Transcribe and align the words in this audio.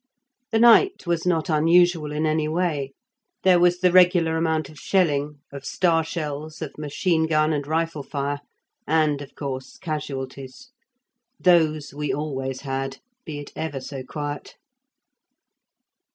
The 0.51 0.57
night 0.57 1.05
was 1.05 1.27
not 1.27 1.47
unusual 1.47 2.11
in 2.11 2.25
any 2.25 2.47
way. 2.47 2.93
There 3.43 3.59
was 3.59 3.81
the 3.81 3.91
regular 3.91 4.35
amount 4.35 4.67
of 4.67 4.79
shelling, 4.79 5.41
of 5.51 5.63
star 5.63 6.03
shells, 6.03 6.59
of 6.59 6.75
machine 6.75 7.27
gun 7.27 7.53
and 7.53 7.67
rifle 7.67 8.01
fire, 8.01 8.39
and 8.87 9.21
of 9.21 9.35
course, 9.35 9.77
casualties. 9.77 10.71
Those 11.39 11.93
we 11.93 12.11
always 12.11 12.61
had, 12.61 12.97
be 13.25 13.37
it 13.37 13.51
ever 13.55 13.79
so 13.79 14.01
quiet. 14.03 14.55